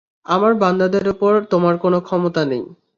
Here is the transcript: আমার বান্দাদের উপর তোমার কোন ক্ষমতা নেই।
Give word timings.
আমার 0.25 0.53
বান্দাদের 0.53 1.05
উপর 1.09 1.33
তোমার 1.43 1.75
কোন 1.77 1.93
ক্ষমতা 1.99 2.41
নেই। 2.45 2.63